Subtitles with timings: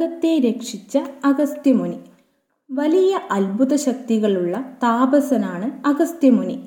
[0.00, 1.96] ലോകത്തെ രക്ഷിച്ച അഗസ്ത്യമുനി.
[2.70, 6.60] വലിയ അത്ഭുത ശക്തികളുള്ള താപസനാണ് അഗസ്ത്യമുനി.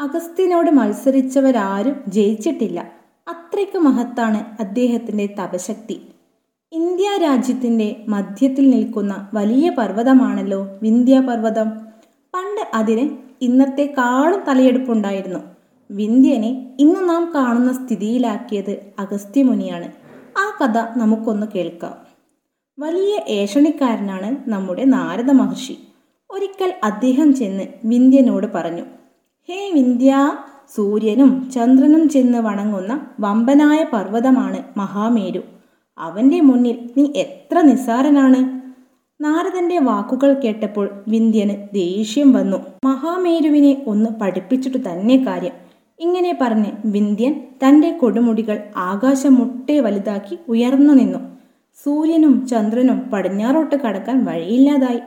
[0.00, 2.80] അഗസ്ത്യനോട് മത്സരിച്ചവരാരും ജയിച്ചിട്ടില്ല.
[3.28, 6.08] അത്രയ്ക്ക് മഹത്താണ് അദ്ദേഹത്തിന്റെ തപശക്തി.
[6.72, 11.70] ഇന്ത്യ രാജ്യത്തിന്റെ മധ്യത്തിൽ നിൽക്കുന്ന വലിയ പർവതമാണല്ലോ വിന്ധ്യാപർവതം
[12.34, 13.10] പണ്ട് അതിന്
[13.40, 15.40] ഇന്നത്തെ കാളും തലയെടുപ്പുണ്ടായിരുന്നു.
[15.90, 19.92] വിന്ധ്യനെ ഇന്ന് നാം കാണുന്ന സ്ഥിതിയിലാക്കിയത് അഗസ്ത്യമുനിയാണ്.
[20.38, 22.11] ആ കഥ നമുക്കൊന്ന് കേൾക്കാം.
[22.78, 25.78] വലിയ ഏഷണിക്കാരനാണ് നമ്മുടെ നാരദ മഹർഷി.
[26.30, 28.82] ഒരിക്കൽ അദ്ദേഹം ചെന്ന് വിന്ധ്യനോട് പറഞ്ഞു
[29.48, 30.36] ഹേ വിന്ധ്യ
[30.74, 35.42] സൂര്യനും ചന്ദ്രനും ചെന്ന് വണങ്ങുന്ന വമ്പനായ പർവതമാണ് മഹാമേരു.
[35.98, 38.40] അവന്റെ മുന്നിൽ നീ എത്ര നിസ്സാരനാണ്?
[39.24, 42.56] നാരദന്റെ വാക്കുകൾ കേട്ടപ്പോൾ വിന്ധ്യന് ദേഷ്യം വന്നു.
[42.84, 45.52] മഹാമേരുവിനെ ഒന്ന് പഠിപ്പിച്ചിട്ടു തന്നെ കാര്യം.
[46.00, 51.18] ഇങ്ങനെ പറഞ്ഞ് വിന്ധ്യൻ തന്റെ കൊടുമുടികൾ ആകാശം മുട്ടേ വലുതാക്കി ഉയർന്നു നിന്നു.
[51.78, 55.00] സൂര്യനും ചന്ദ്രനും പടിഞ്ഞാറോട്ട് കടക്കാൻ വഴിയില്ലാതായി.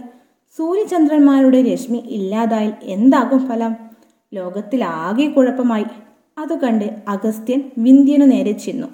[0.58, 3.76] സൂര്യചന്ദ്രന്മാരുടെ രശ്മി ഇല്ലാതായി എന്താകും ഫലം?
[4.34, 5.86] ലോകത്തിൽ ആകെ കുഴപ്പമായി.
[6.38, 8.88] അത് കണ്ട് അഗസ്ത്യൻ വിന്ധ്യനു നേരെ ചെന്നു.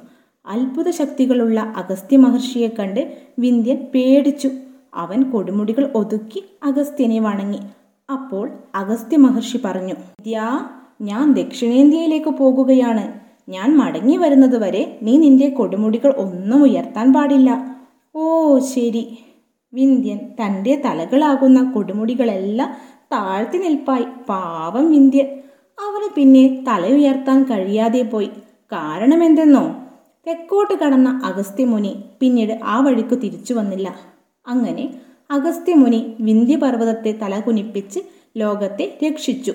[0.45, 4.49] അത്ഭുത ശക്തികളുള്ള അഗസ്ത്യ മഹർഷിയെ കണ്ട് വിന്ധ്യൻ പേടിച്ചു.
[4.95, 7.59] അവൻ കൊടുമുടികൾ ഒതുക്കി അഗസ്ത്യനെ വണങ്ങി.
[8.11, 10.41] അപ്പോൾ അഗസ്ത്യ മഹർഷി പറഞ്ഞു വിദ്യ
[11.01, 13.30] ഞാൻ ദക്ഷിണേന്ത്യയിലേക്ക് പോകുകയാണ്.
[13.51, 17.49] ഞാൻ മടങ്ങി വരുന്നത് വരെ നീ നിന്റെ കൊടുമുടികൾ ഒന്നും ഉയർത്താൻ പാടില്ല.
[18.15, 18.23] ഓ
[18.59, 19.03] ശരി.
[19.73, 22.71] വിന്ധ്യൻ തന്റെ തലകളാകുന്ന കൊടുമുടികളെല്ലാം
[23.13, 24.05] താഴ്ത്തി നിൽപ്പായി.
[24.29, 25.27] പാവം വിന്ധ്യൻ.
[25.77, 28.29] അവന് പിന്നെ തല ഉയർത്താൻ കഴിയാതെ പോയി.
[28.73, 29.63] കാരണം എന്തെന്നോ
[30.27, 33.87] തെക്കോട്ട് കടന്ന അഗസ്ത്യമുനി പിന്നീട് ആ വഴിക്ക് തിരിച്ചു വന്നില്ല.
[34.47, 34.85] അങ്ങനെ
[35.31, 37.99] അഗസ്ത്യമുനി വിന്ധ്യപർവതത്തെ തല കുനിപ്പിച്ച്
[38.37, 39.53] ലോകത്തെ രക്ഷിച്ചു.